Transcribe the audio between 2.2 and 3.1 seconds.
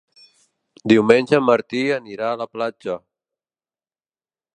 a la platja.